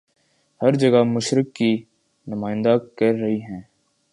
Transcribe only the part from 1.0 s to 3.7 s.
مشرق کی نمائندہ کرہی ہیں